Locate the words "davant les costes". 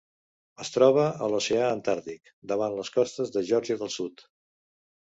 2.53-3.35